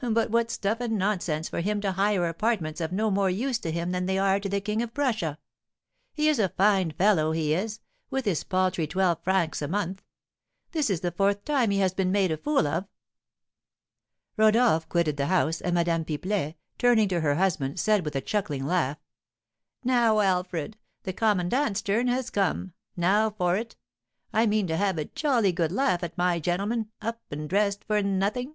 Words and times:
But 0.00 0.30
what 0.30 0.48
stuff 0.52 0.78
and 0.78 0.96
nonsense 0.96 1.48
for 1.48 1.60
him 1.60 1.80
to 1.80 1.90
hire 1.90 2.24
apartments 2.28 2.80
of 2.80 2.92
no 2.92 3.10
more 3.10 3.28
use 3.30 3.58
to 3.58 3.72
him 3.72 3.90
than 3.90 4.06
they 4.06 4.16
are 4.16 4.38
to 4.38 4.48
the 4.48 4.60
King 4.60 4.80
of 4.80 4.94
Prussia! 4.94 5.40
He 6.12 6.28
is 6.28 6.38
a 6.38 6.50
fine 6.50 6.92
fellow, 6.92 7.32
he 7.32 7.52
is, 7.52 7.80
with 8.08 8.24
his 8.24 8.44
paltry 8.44 8.86
twelve 8.86 9.20
francs 9.24 9.60
a 9.60 9.66
month. 9.66 10.04
This 10.70 10.88
is 10.88 11.00
the 11.00 11.10
fourth 11.10 11.44
time 11.44 11.72
he 11.72 11.78
has 11.80 11.94
been 11.94 12.12
made 12.12 12.30
a 12.30 12.36
fool 12.36 12.64
of." 12.68 12.86
Rodolph 14.36 14.88
quitted 14.88 15.16
the 15.16 15.26
house, 15.26 15.60
and 15.60 15.74
Madame 15.74 16.04
Pipelet, 16.04 16.54
turning 16.78 17.08
to 17.08 17.18
her 17.20 17.34
husband, 17.34 17.80
said, 17.80 18.04
with 18.04 18.14
a 18.14 18.20
chuckling 18.20 18.66
laugh, 18.66 18.98
"Now, 19.82 20.20
Alfred, 20.20 20.76
the 21.02 21.12
commandant's 21.12 21.82
turn 21.82 22.06
has 22.06 22.30
come; 22.30 22.72
now 22.96 23.30
for 23.30 23.56
it! 23.56 23.74
I 24.32 24.46
mean 24.46 24.68
to 24.68 24.76
have 24.76 24.96
a 24.96 25.06
jolly 25.06 25.50
good 25.50 25.72
laugh 25.72 26.04
at 26.04 26.16
my 26.16 26.38
gentleman, 26.38 26.88
up 27.02 27.20
and 27.32 27.48
dressed 27.50 27.82
for 27.82 28.00
nothing." 28.00 28.54